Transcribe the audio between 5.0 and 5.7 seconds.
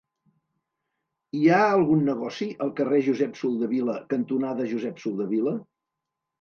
Soldevila?